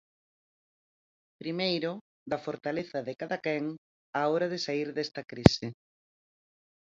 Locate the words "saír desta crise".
4.65-5.67